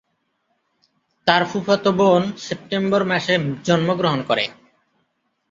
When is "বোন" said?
1.99-2.21